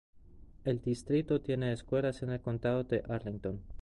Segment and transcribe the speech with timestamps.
[0.65, 3.61] El distrito tiene escuelas en el Condado de Arlington.